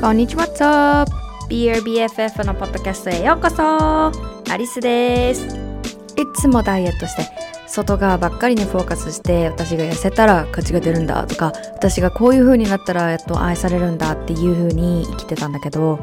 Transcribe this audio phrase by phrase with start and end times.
[0.00, 1.12] こんにちは、What's up?
[1.50, 4.10] BRBFF のポッドキャストへようこそ
[4.50, 7.28] アリスですいつもダイエットして
[7.66, 16.02] 外側ばっかりにフォーカスして私が痩せたら価値が出るんだとか私がこういう風になったらやっと愛されるんだっていう風に生きてたんだけど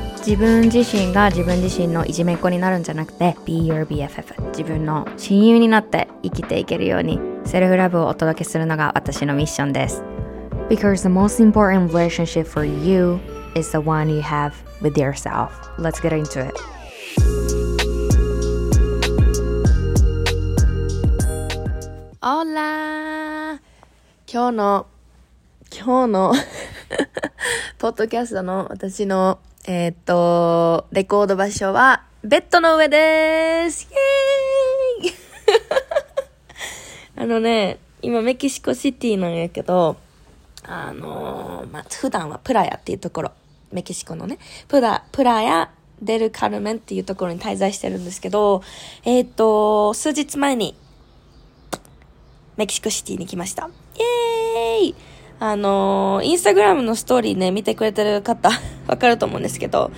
[0.23, 10.03] 自分自身が自分自身のいじめっ子になるんじゃなくて Be your BFF 自分の親友になって生きていけるようにセルフラブをお届けするのが私のミッションです
[10.69, 13.19] Because the most important relationship for you
[13.55, 14.53] is the one you have
[14.83, 15.49] with yourself
[15.79, 16.53] Let's get into it
[22.21, 23.59] オラー
[24.31, 24.85] 今日の、
[25.75, 26.33] 今日の
[27.79, 33.87] ポッドキャストの私のえー、っと、レコード場所は、ベッドの上です。
[35.03, 35.13] イェーイ。
[37.21, 39.97] あのね、今メキシコシティなんやけど、
[40.63, 43.31] あのー、まあ、普段はプラヤっていうところ、
[43.71, 45.69] メキシコのね、プラ、プラヤ、
[46.01, 48.63] デルカルメンっていうところに滞在してるんですけど、
[49.05, 50.75] えー、っと、数日前に、
[52.57, 53.69] メキシコシティに来ました。
[53.95, 54.95] イェーイ。
[55.43, 58.51] あのー、インスタグラムのストーリーね、見てくれてる方、
[58.85, 59.89] わかると思うんですけど、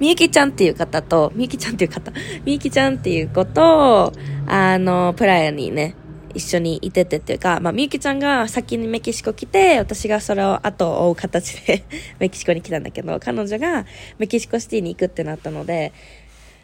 [0.00, 2.10] みゆきちゃんっていう方と、みゆきちゃんっていう方、
[2.44, 4.12] みゆきちゃんっていう子と、
[4.48, 5.94] あの、プライヤにね、
[6.34, 11.84] 一緒にいててっていうか、まあ、みゆきちゃんが先にメキシコ来て、私がそれを後を追う形で
[12.18, 13.86] メキシコに来たんだけど、彼女が
[14.18, 15.92] メキシコシティに行くってなったので、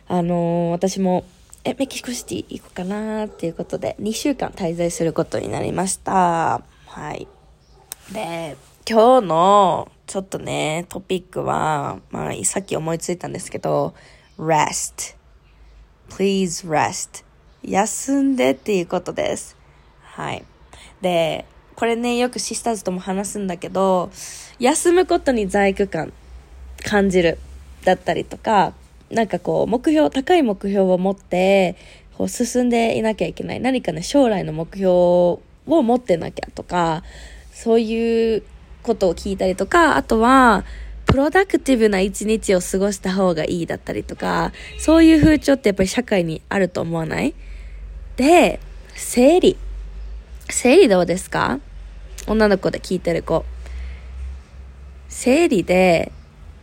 [0.08, 1.24] あのー、私も、
[1.62, 6.62] え、メキシコシティ行こうかなっていうことで、2週間滞在することになりました。
[6.88, 7.28] はい。
[8.12, 8.56] で、
[8.88, 13.94] 今日のちょっとね、トピックは、まあ、さっき思いついたんですけど、
[14.38, 15.16] rest.
[16.10, 17.24] please rest.
[17.62, 19.56] 休んでっていうことです。
[20.02, 20.44] はい。
[21.00, 24.10] で、これね、よくシスターズとも話すんだけど、
[24.58, 26.12] 休むことに罪悪感
[26.84, 27.38] 感じる
[27.84, 28.74] だったりとか、
[29.10, 31.76] なんかこう、目標、高い目標を持って、
[32.16, 33.60] こう進んでいなきゃいけない。
[33.60, 37.02] 何かね、将来の目標を持ってなきゃとか、
[37.54, 38.42] そういう
[38.82, 40.64] ことを聞いたりとか、あとは、
[41.06, 47.34] プロダクティブな一日を過ごした方がいいだったりとか、そういう風潮ってやっぱり社会にあると思わない？
[48.16, 48.58] で、
[48.94, 49.56] 生理。
[50.50, 51.60] 生理どうですか？
[52.26, 53.44] 女の子で聞いてる子。
[55.08, 56.10] 生理で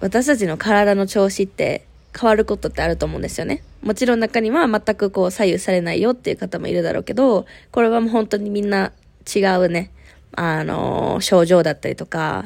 [0.02, 1.86] 私たちの体の調子って
[2.20, 3.64] 変わることってあると思うんですよね。
[3.82, 8.92] もちろん中には全くこう左右されないよっていう方もいるだろうけど、これはもう本当にみんな
[9.34, 9.92] 違うね。
[10.34, 12.46] あの、症状だったりとか、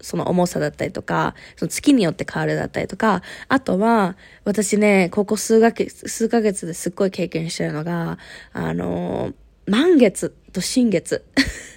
[0.00, 8.18] その重さだったりとか、その月によって変わるだったりとか、あとは、私ね、ここ数ヶ月、数ヶ月ですっごい経験してるのが、
[8.52, 9.32] あの、
[9.66, 11.24] 満月と新月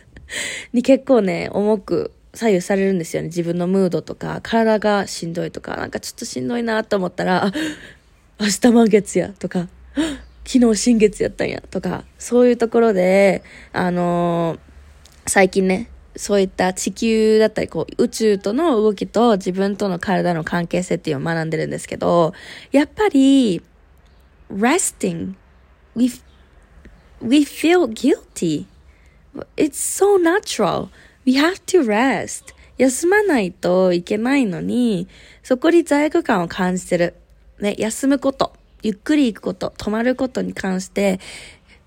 [0.73, 3.29] に結構ね、重く左右されるんですよね。
[3.29, 7.51] 自分のムードとか、体がしんどいとか、なんかちょっとしんどいなと思ったら、
[8.39, 9.67] 明日満月やとか、
[10.45, 14.59] 昨日新月やったんやとか、そういうところで、あの
[15.29, 22.33] 最近ね、そういった地球だったり、こう、宇宙との動きと自分との体の関係性っていうのを学んでるんですけど、
[22.71, 23.61] やっぱり、
[24.51, 25.35] resting,
[25.95, 26.11] we,
[27.21, 28.65] we feel guilty.
[29.55, 30.89] It's so natural.
[31.27, 32.55] We have to rest.
[32.79, 35.07] 休まないといけないのに、
[35.43, 37.13] そこに罪悪感を感じてる。
[37.59, 41.19] ね、休むこと、ゆっくり行くこと、止まることに関して、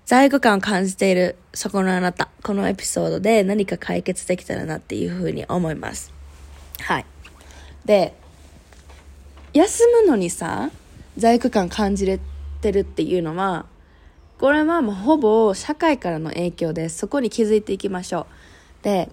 [0.05, 6.11] 罪悪感を感じているそこのあなた、このエピソードで何か解決できたらなっていうふうに思います。
[6.81, 7.05] はい。
[7.85, 8.13] で、
[9.53, 10.71] 休むのにさ、
[11.17, 12.19] 罪悪感感じれ
[12.61, 13.65] てるっていうのは、
[14.39, 16.97] これはもうほぼ社会からの影響です。
[16.97, 18.27] そこに気づいていきましょ
[18.81, 18.83] う。
[18.83, 19.09] で、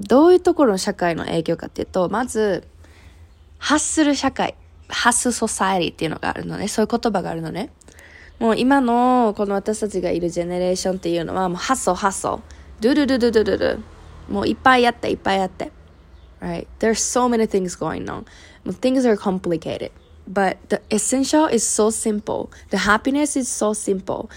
[0.00, 2.66] どういうところの社会の影響かっていうと、まず、
[3.58, 4.54] 発する社会、
[4.88, 6.68] 発すソサイティっていうのがあるのね。
[6.68, 7.70] そういう言葉があるのね。
[8.38, 12.40] もう今のこの私たちがいるジェネレーションっていうのはもうハッソハッソ
[12.80, 13.78] ドゥルルルルルル
[14.28, 15.72] もういっぱいやっていっぱいやって
[16.40, 16.66] right?
[16.78, 18.24] There's so many things going on
[18.80, 19.90] things are complicated
[20.30, 24.28] but the essential is so simple the happiness is so simple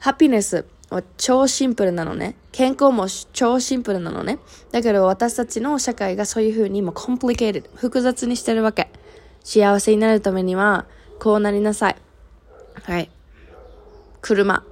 [0.00, 2.34] happiness は超シンプルなのね。
[2.50, 4.38] 健康も超シンプルなのね。
[4.72, 8.90] だけど私たちの社会がそういう風にも complicated 複雑にしてるわけ。
[9.44, 10.86] 幸せになるためには
[11.20, 11.96] こうなりなさい。
[12.82, 13.10] はい。
[14.20, 14.64] 車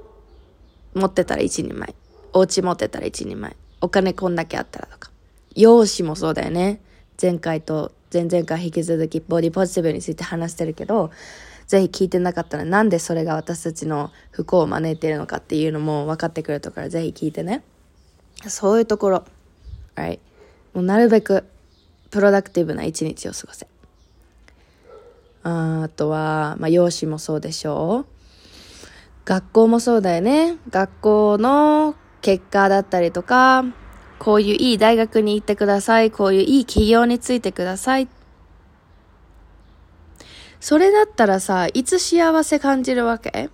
[0.95, 1.95] 持ってたら一人前。
[2.33, 3.57] お家持ってたら一人前。
[3.81, 5.11] お金こんだけあったらとか。
[5.55, 6.81] 容姿もそうだよね。
[7.21, 11.11] 前回と前々回引き続きボディポジティブについて話してるけど、
[11.67, 17.63] ぜひ聞いてなかったらなんでそれが私たちの不幸を招いてるのかっていうのも分かってくれたからぜひ聞いてね。
[18.47, 19.25] そういうところ。
[19.95, 20.21] はい。
[20.73, 21.45] もうなるべく
[22.11, 23.67] プロダクティブな一日を過ごせ。
[25.43, 28.18] ああとは、まあ、容姿もそうでしょう。
[29.29, 30.57] 学校もそうだよね。
[30.71, 33.63] 学校の結果だったりとか、
[34.19, 36.11] こういういい大学に行ってください。
[36.11, 38.09] こういういい企業についてください。
[40.61, 43.51] それだったらさ、いつ幸せ感じるわけ？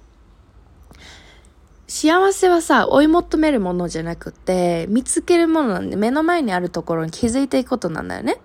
[1.88, 8.40] 幸せはさ、追い求めるものじゃなくて、見つけるものなんで、目の前にあるところに気づいていくことなんだよね。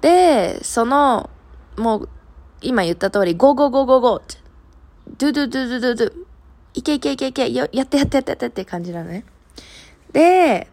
[0.00, 1.28] で、その、
[1.76, 2.08] もう、
[2.62, 4.42] 今言った通り、 go go go go go って、
[5.18, 6.12] ドゥドゥドゥドゥドゥドゥ、
[6.74, 9.24] いけいけいけいけ、やってやってやってやってって感じなのね。
[10.12, 10.68] で、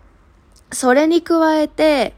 [0.71, 2.13] それに加えて、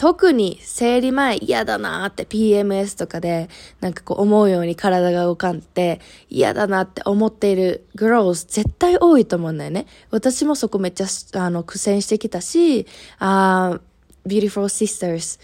[0.00, 3.50] 特に生理前嫌だなーって PMS とかで
[3.82, 6.00] なんかこう思うように体が動かんって
[6.30, 9.84] 嫌だなって思っている girls 絶対多いと思うんだよね。
[10.10, 12.86] 私もそこめっちゃあの苦戦してきたし、
[13.18, 13.78] あ
[14.26, 15.38] beautiful sisters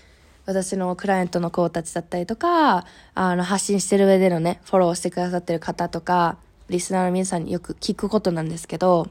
[0.46, 6.38] 私のクライアントの子たちだったりとか、あの発信してる上でのね、フォローしてくださってる方とか、
[6.68, 9.08] リスナーの皆さんによく聞くことなんですけど、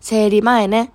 [0.00, 0.92] 生理前ね、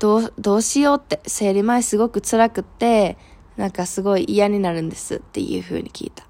[0.00, 3.16] どう、どうしようって、生理前すごく辛くって、
[3.56, 6.26] なんかすごい嫌になるんですっていう風に聞いた。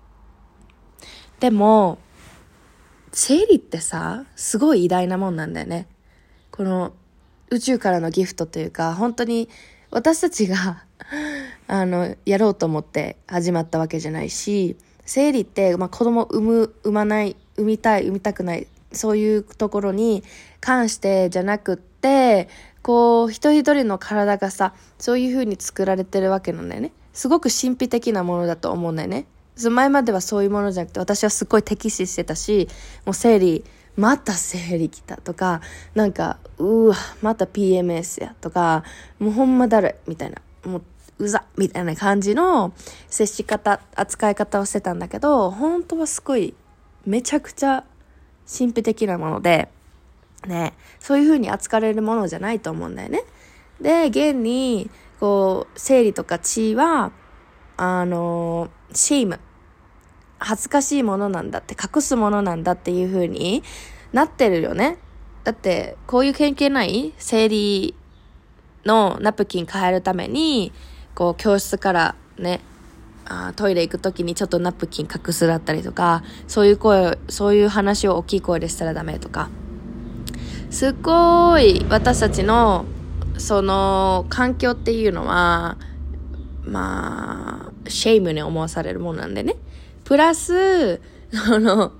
[1.41, 1.99] でも、
[3.13, 5.89] 生理ってさ、すごい偉大なもんなんだよね。
[6.51, 6.93] この
[7.51, 9.49] 宇宙からのギフトというか、本当に
[9.91, 10.85] 私たちが
[11.67, 20.23] あの、やろうと思って始まったわけじゃないし、生理って、まあ、子供産む、産まない、産みたい、産みたくない、そういうところに
[20.61, 22.49] 関してじゃなくって、
[22.83, 26.93] こう、一人一人の体がさ、そういう風に作られてるわけなんだよね。
[27.13, 29.27] すごく神秘的なものだと思うんだよね。
[29.71, 32.69] 前まではそういうものじゃなくて、私はすごい敵視してたし、
[33.05, 33.65] もう生理、
[33.97, 35.63] また生理来たとか、
[35.95, 38.85] なんか、うわ、また PMS やとか、
[39.19, 40.43] もうほんまだるい、みたいな。
[40.71, 40.83] もう、
[41.19, 42.73] うざみたいな感じの
[43.09, 46.55] 接し方、扱い方をしてたんだけど、本当はすごい、
[47.07, 47.85] めちゃくちゃ
[48.47, 49.69] 神秘的なもので、
[50.47, 53.25] ね、そういう風に扱われるものじゃないと思うんだよね。
[53.81, 57.13] で、現に、こう、生理とか血は、
[57.77, 59.41] あの、シーム。
[60.39, 63.63] 恥ずかしいものなんだって、隠すものなんだっていう風に
[64.13, 64.99] なってるよね。
[65.45, 67.15] だって、こういう経験ない？
[67.17, 67.95] 生理
[68.85, 70.73] のナプキン変えるために、
[71.17, 72.61] こう、教室からね、
[73.25, 79.49] あトイレ行く時にちょっとナプキン隠すだったりとか、そういう声、そういう話を大きい声でしたらダメとか。
[80.71, 82.85] すっごい私たちの
[83.39, 85.79] その環境っていうのは
[86.65, 89.55] まあ shame に思わされるものなんでね
[90.05, 91.01] プラス
[91.33, 91.93] あの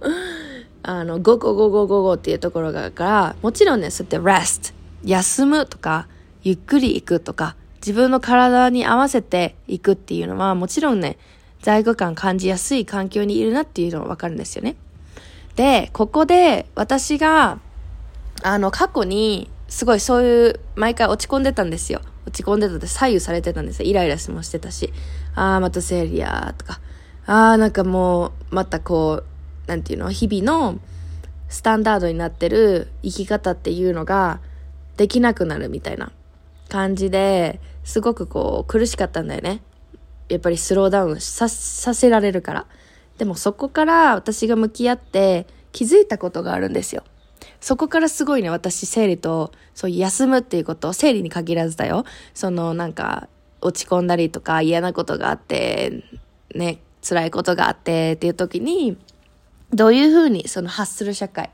[0.83, 4.75] あの go go go go go go っていうところがからもちろんねそうやって rest
[5.05, 6.09] 休むとか
[6.43, 11.19] ゆっくり行くとか自分の体に合わせていくっていうのはもちろんね
[11.61, 14.77] 罪悪感感じやすい環境にいるなっていうのはわかるんですよね
[15.55, 17.61] でここで私が
[18.43, 22.01] あの、過去に、すごいそういう、毎回落ち込んでたんですよ。
[22.27, 23.89] 落ち込んでたって左右されてたんですよ。
[23.89, 24.93] イライラしもしてたし。
[25.35, 26.81] ああ、また生理やとか。
[27.27, 29.25] ああ、なんかもう、またこ
[29.67, 30.79] う、なんていうの、日々の
[31.49, 34.41] スタンダードになってる生き方っていうのが
[34.97, 36.13] できなくなるみたいな
[36.69, 39.63] 感じで、すごくこう苦しかったんだよね。
[40.29, 42.67] やっぱりスローダウンさせられるから。
[43.19, 47.05] でもそこから私が向き合って気づいたことがあるんですよ。
[47.61, 52.05] そこからすごいね、私、生理と、そう、休むっていうこと、生理に限らずだよ。
[52.35, 53.29] その、なんか、
[53.61, 56.05] 落ち込んだりとか、嫌なことがあって、
[56.55, 58.97] ね、辛いことがあってっていう時に、
[59.73, 61.51] どういうふうに、その発する社会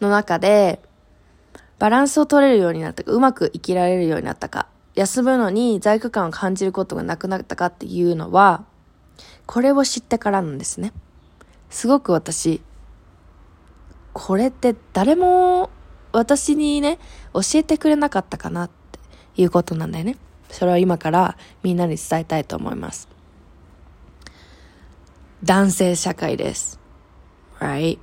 [0.00, 0.80] の中で、
[1.78, 8.64] バランスを取れるようになったか、うまく生きられるようになったか、休むのに罪悪感を感じることがなくなったかっていうのは、
[9.44, 10.92] これを知ってからなんですね。
[11.68, 12.62] すごく私、
[14.12, 15.70] これって誰も
[16.12, 16.98] 私にね、
[17.34, 18.70] 教えてくれなかったかなっ
[19.34, 20.16] ていうことなんだよね。
[20.48, 23.08] それを今からみんなに伝えたいと思います。
[25.44, 26.80] 男性社会です。
[27.60, 27.98] Right?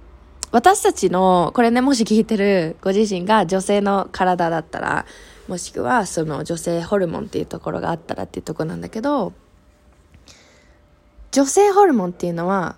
[0.53, 5.07] 私たちの、これね、もし聞いてるご自身が女性の体だったら、
[5.48, 9.33] もしくはその女性ホルモンっていうところがあったらっていうとこなんだけど、
[11.31, 12.75] 女性ホルモンっていうのは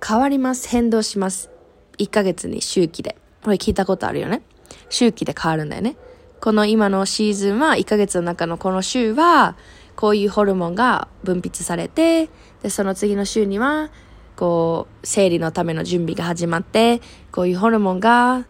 [0.00, 0.68] 変わります。
[0.68, 1.50] 変動します。
[1.98, 3.16] 1ヶ月に周期で。
[3.42, 4.42] これ聞いたことあるよね。
[4.88, 5.96] 周期で変わるんだよね。
[6.40, 9.56] この今のシーズンは1ヶ月の中のこの週は
[9.96, 12.28] こういうホルモンが分泌されて、
[12.62, 13.90] で、その次の週には
[14.36, 17.00] こう、生理のための準備が始まって、
[17.32, 18.46] こういうホルモンが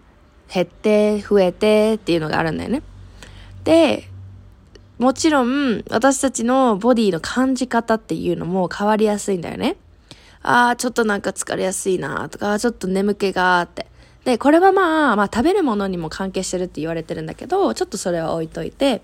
[0.53, 2.83] 減って、増えてっていうのがあるんだよね。
[3.65, 4.09] で、
[4.99, 9.77] もちろん、私たちのボディの感じ方っていうのも変わりやすいんだよね。
[10.43, 13.87] ああ、ちょっとなんか疲れやすいなとか、ちょっと眠気があって。
[14.25, 19.03] で、これはまあ、まあ食べるものにも関係してるって言われてるんだけど、ちょっとそれは置いといて、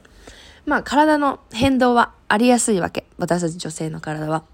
[0.66, 3.04] まあ体の変動はありやすいわけ。
[3.18, 4.44] 私たち女性の体は。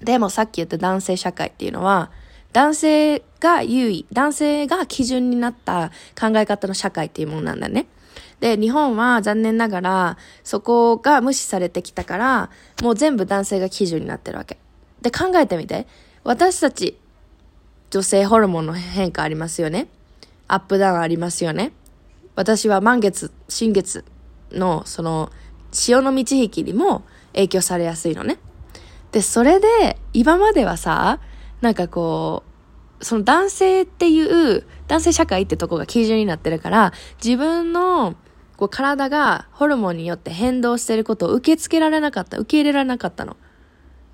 [0.00, 2.10] でもさっき言った男性社会っていうのは、
[2.52, 7.86] 男性が優位、男性が基準になった考え方の社会っていうものなんだね。
[8.40, 12.50] で、日本は残念ながら、そこが無視されてきたから、
[12.82, 14.58] もう全部男性が基準になってるわけ。
[15.02, 15.86] で、考えてみて。
[16.24, 16.98] 私たち、
[17.90, 19.88] 女性ホルモンの変化ありますよね。
[20.46, 21.72] アップダウンありますよね。
[22.34, 24.04] 私は満月、新月
[24.52, 25.30] の、その、
[25.72, 27.02] 潮の満ち引きにも
[27.32, 28.38] 影響されやすいのね。
[29.12, 31.20] で、それで、今まではさ、
[31.60, 32.44] なんかこ
[33.00, 38.16] う、その男性っていう、男性社会ってとこが基準になってるから、自分の
[38.56, 43.36] こう体がホルモンによって変動してることを受け付けられなかった、受け入れられなかったの。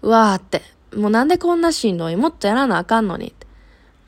[0.03, 0.63] うわーって。
[0.95, 2.17] もうなんでこんなしんどい？
[2.17, 3.47] もっとやらなあかんのにって。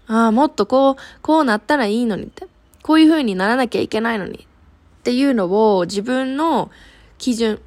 [0.09, 2.47] ああ、もっとこう、こうなったらいいのにって。
[2.83, 4.47] こういう風にならなきゃいけないのに。
[5.01, 5.47] っていうの
[5.79, 6.71] を自分の
[7.19, 7.61] 基準、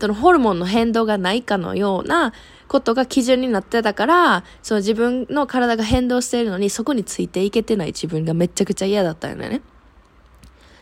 [0.00, 2.32] そのホルモンの変動がないかのような
[2.68, 9.60] ことが基準になってたから、その自分の体が変動しているのにそこについていけてない自分がめちゃくちゃ嫌だったよね。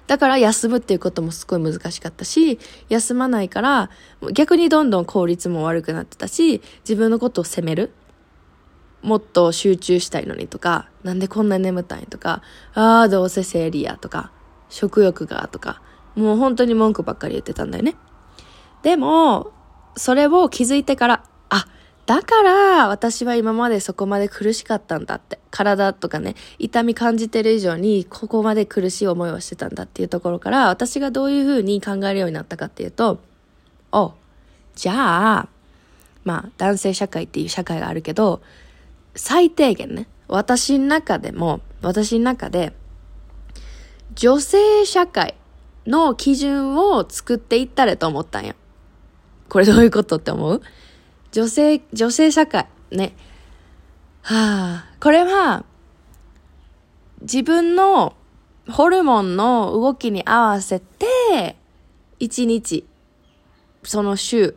[0.06, 3.90] だから休むっていうこともすごい難しかったし、休まないから
[4.32, 7.92] 逆にどんどん効率も悪くなってたし、自分のことを責める。
[9.02, 12.42] もっと集中したいのにとか、なんでこんなに眠たいとか、
[12.74, 14.30] ああ、どうせ生理やとか、
[14.68, 15.82] 食欲がとか、
[16.14, 17.96] もう本当に文句ばっかり言ってたんだよね。
[18.82, 19.52] でも、
[19.96, 21.66] それを気づいてから、あ、
[22.06, 25.38] だから私は今までそこまで苦しかったんだって。
[25.50, 33.18] 体とかね、痛み感じてる以上にここまで苦しい思いをしてたんだっていうところから、私がどういうふうに考えるようになったかっていうと、
[33.92, 34.12] お、
[34.74, 35.48] じゃあ、
[36.24, 38.42] まあ男性社会っていう社会があるけど、
[39.14, 42.72] 最低限ね、私の中でも、私の中で、
[44.14, 45.34] 女性社会
[45.86, 48.54] の基準を作っていったらと思ったんや。
[49.48, 50.62] これどういうことって思う？
[51.32, 52.66] 女性、女性社会。
[52.90, 53.14] ね。
[54.22, 55.64] はあ、これは、
[57.22, 58.14] 自分の
[58.68, 61.56] ホルモンの動きに合わせて、
[62.18, 62.86] 一日、
[63.82, 64.56] その週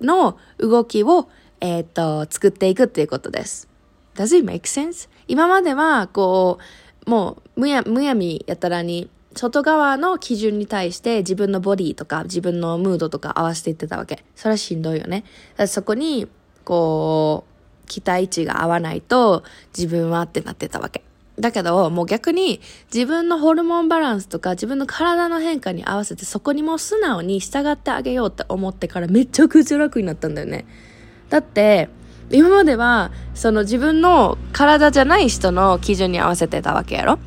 [0.00, 1.28] の動きを、
[1.60, 1.86] えっ、ー、
[2.26, 3.68] と、作っていくっていうことです。
[4.14, 5.08] Does it make sense?
[5.28, 6.58] 今までは、こ
[7.06, 14.24] う、もう、むや、むやみやたらに、外側の基準に対して自分のボディとか自分のムードとか合わせていってたわけ。
[14.34, 15.24] それはしんどいよね。
[15.66, 16.28] そこに、
[16.64, 19.42] こう、期待値が合わないと
[19.76, 21.02] 自分はってなってたわけ。
[21.38, 22.60] だけど、もう逆に
[22.92, 30.66] 自分のホルモンバランスとか自分の体の変化に合わせてそこにも素直に従ってあげようって思ってからめっちゃくちゃ楽になったんだよね。
[31.30, 31.88] だって、
[32.30, 37.18] 今までは、その自分の体じゃない人の基準に合わせてたわけやろ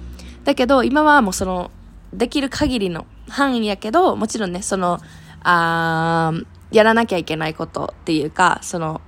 [0.44, 1.72] だけど、今はもうその、
[2.14, 5.00] できる限りの範囲やけど、もちろんね、その、
[5.44, 6.32] あ
[6.72, 9.02] やらなきゃいけないことっていうか、その、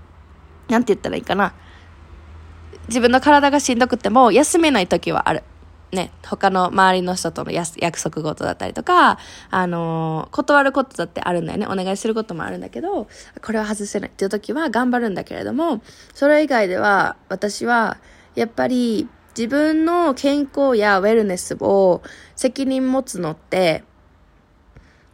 [0.70, 1.54] なんて言ったらいいかな。
[2.88, 5.44] 自分の体がしんどくても休めない時はある。
[5.92, 11.66] ね、他の周りの人との約束事だったりとか、あのー、断ることだってあるんだよね。
[11.66, 13.08] お願いすることもあるんだけど、
[13.42, 15.82] これは外せないっていう時は頑張るんだけれども、
[16.14, 17.98] それ以外では私は、
[18.36, 22.02] やっぱり自分の健康やウェルネスを
[22.36, 23.84] 責任持つのって、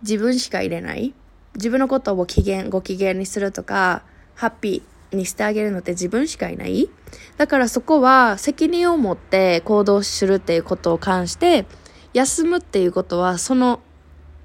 [0.01, 1.13] 自分しか入れない。
[1.55, 4.03] 自分のことを機嫌、ご機嫌にするとか、
[4.35, 6.89] ハッピーにしてあげるのって自分しかいない。
[7.35, 11.65] だからそこは責任を持って行動するっていうことを関して、
[12.13, 13.81] 休むっていうことはその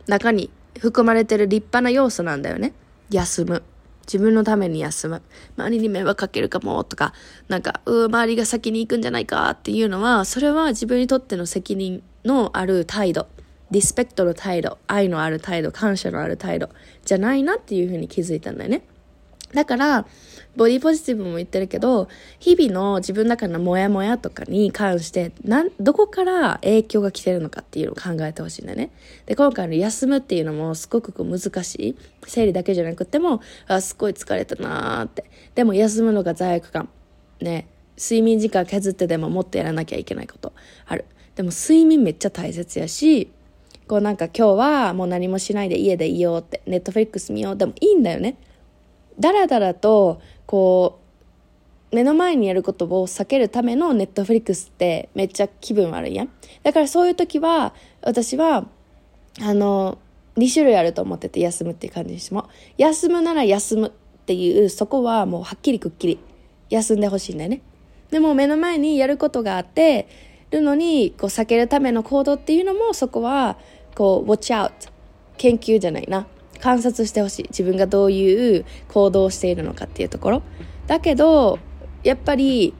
[0.09, 2.73] 中に含まれてる立派な要素なんだよね。
[3.11, 3.63] 休む。
[4.11, 5.23] 自分のために休む。
[5.59, 7.13] 周りに迷惑かけるかもとか、
[7.49, 13.27] なんか、う周りが先に行くんじゃないかっていうのは、それは自分にとっての責任のある態度。
[13.71, 16.71] リスペクトの態度、愛のある態度、感謝のある態度
[17.05, 18.83] じゃないなっていうふうに気づいたんだよね。
[19.53, 20.07] だから、
[20.57, 22.09] ボディポジティブも言ってるけど、
[22.41, 28.91] 日々の自分の中のモヤモヤとかに関して、なん、どこから影響が来てるのかっていうのを考えてほしいんだよね。
[29.27, 31.97] で、今回の休むっていうのもすごくこう難しい。
[32.27, 35.25] 生理だけじゃなくても、あ、すごい疲れたなーって。
[35.55, 36.89] でも休むのが罪悪感。
[37.41, 37.69] ね。
[37.97, 40.53] 睡眠時間削ってでももっとやらなきゃいけないこと
[40.87, 41.05] ある。
[41.35, 43.31] でも睡眠めっちゃ大切やし、
[43.87, 48.37] こうなんか今日はもう何もしないで家でいようって、ネットフリックス見ようでもいいんだよね。
[49.19, 50.99] だらだらと、こ
[51.93, 56.29] う、目の前にやることを避けるためのネットフリックスってめっちゃ気分悪いやん。
[56.63, 58.67] だからそういう時は、私は、
[59.41, 59.99] あの、
[60.37, 62.49] 2種類あると思ってて休むっていう感じにしても。
[62.77, 63.91] 休むなら休むっ
[64.27, 66.19] ていう、そこはもうはっきりくっきり
[66.71, 67.63] 休んでほしいんだよね。
[68.11, 70.09] でも目の前にやることがあって
[70.51, 73.59] るのにこう避けるための行動っていうのもそこは
[73.95, 74.73] こう watch out
[75.37, 76.27] 研究じゃないな
[76.61, 77.43] 観察してほしい。
[77.51, 80.43] 自分がどういう行動をしているのかっていうところ。
[80.87, 81.59] だけど
[82.03, 82.75] やっぱり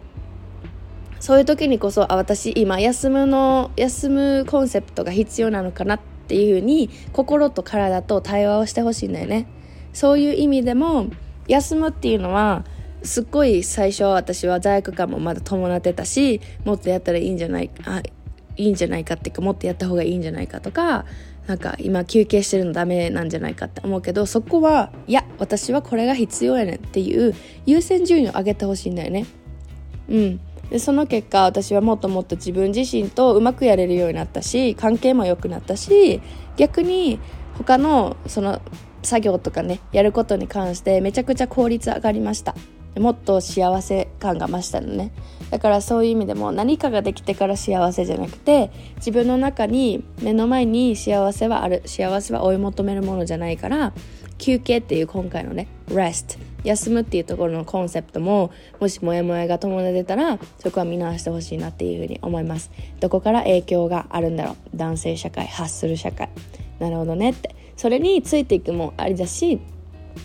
[1.21, 9.47] そういう時にこそあ私今休むの休むコンセプトが必要なのかなっていうふうに心と体と対話をしてほしいんだよね。
[9.93, 11.07] そういう意味でも
[11.49, 12.65] 休むっていうのは
[13.03, 18.03] すっごい最初私は罪悪感もまだ伴ってたしもっとやったらいいんじゃないあ
[18.59, 21.07] いいんじゃないかっていうかもっとやった方がいいんじゃないかとか
[21.47, 27.35] なんか今休憩してるのダメなんじゃないかって思うけどそこはいや私はこれが必要やねんっていう
[27.65, 29.27] 優先順位を上げてほしいんだよね。
[30.11, 30.41] うん。
[30.69, 36.21] でその結果私はもっともっと自分自身とうまくやれるようになったし関係も良くなったし
[36.57, 37.19] 逆に
[37.57, 38.61] 他のその
[39.03, 42.55] 作業とかねやることに関してめちゃくちゃ効率上がりました。
[42.99, 45.13] もっと幸せ感が増したのね。
[45.51, 53.95] だからそういう意味でも何かができてから幸せじゃなくて自分の中に目の前に幸せはある幸せは追い求めるものじゃないから
[54.37, 58.51] 休憩っていう今回のね rest 休むっていうところのコンセプトも
[58.81, 62.71] もしモヤモヤが伴ってたらそこは見直してほしいなっていうふうに思います。
[63.01, 64.57] どこから影響があるんだろう。
[64.77, 66.29] 男性社会発する社会。
[66.79, 67.55] なるほどねって。
[67.77, 69.61] それについていくもありだし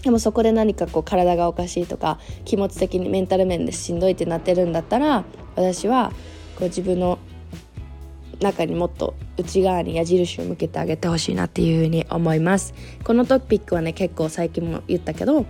[0.02, 5.24] でもそこで何かこう体がおかしいとか気持ち的にメンタル面でしんどいってなってるんだったら
[5.56, 6.12] 私は
[6.58, 7.20] こう自分の
[8.40, 12.74] 中にもっと内側に矢印を向けてあげてほしいなっていうふうに思います。
[13.04, 15.46] このトピックはね結構最近も言ったけど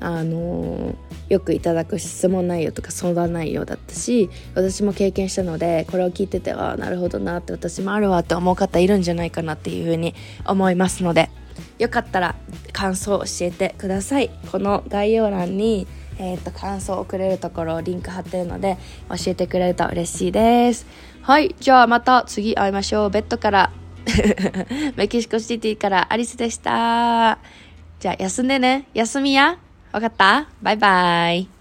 [0.00, 0.94] あのー、
[1.28, 10.14] よくいただく質問内容とか相談内容だったし私も経験したのでこれを聞いててはなるほどなって私もあるわって思う方いるんじゃないかなっていうふうに
[10.46, 11.30] 思いますので。
[11.78, 12.34] よかったら
[12.72, 14.30] 感想を教えてください。
[14.50, 15.86] この概要欄に
[16.18, 18.76] えーと、感想をくれるところをリンク貼ってるので
[19.08, 20.86] 教えてくれると嬉しいです。
[21.22, 21.54] はい。
[21.60, 23.10] じゃあまた次会いましょう。
[23.10, 23.72] ベッドから。
[24.96, 27.38] メキシコシティからアリスでした。
[28.00, 28.88] じゃあ休んでね。
[28.94, 29.58] 休みや。
[29.92, 30.48] わかった。
[30.62, 31.57] バイバイ。